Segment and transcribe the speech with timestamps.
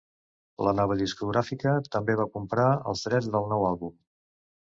[0.67, 3.93] La nova discogràfica també va comprar els drets del nou àlbum.